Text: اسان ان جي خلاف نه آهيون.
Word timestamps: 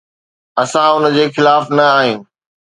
اسان 0.61 0.89
ان 1.05 1.05
جي 1.15 1.25
خلاف 1.35 1.65
نه 1.75 1.83
آهيون. 1.97 2.21